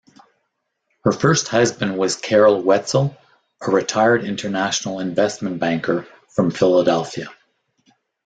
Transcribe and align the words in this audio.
Her 1.03 1.11
first 1.11 1.49
husband 1.49 1.95
was 1.95 2.15
Carroll 2.15 2.63
Wetzel, 2.63 3.15
a 3.61 3.69
retired 3.69 4.25
international 4.25 4.97
investment 4.99 5.59
banker 5.59 6.07
from 6.29 6.49
Philadelphia. 6.49 7.27